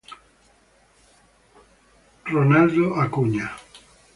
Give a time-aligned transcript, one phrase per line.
[2.25, 3.53] Ronald Acuña Jr.